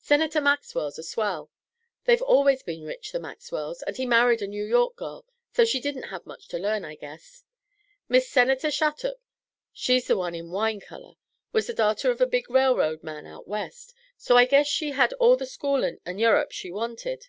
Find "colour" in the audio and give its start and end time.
10.80-11.16